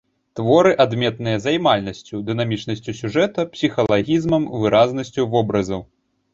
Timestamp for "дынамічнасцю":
2.31-2.97